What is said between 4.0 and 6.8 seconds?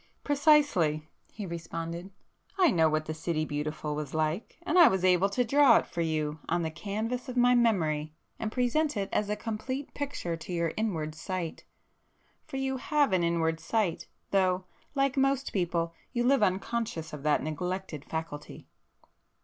like, and I was able to draw it for you on the